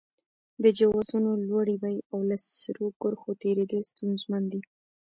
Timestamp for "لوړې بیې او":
1.47-2.19